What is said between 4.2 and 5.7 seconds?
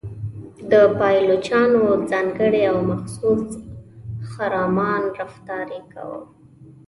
خرامان رفتار